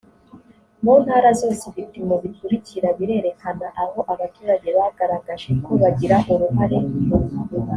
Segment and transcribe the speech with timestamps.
[0.83, 6.79] mu ntara zose ibipimo bikurikira birerekana aho abaturage bagaragaje ko bagira uruhare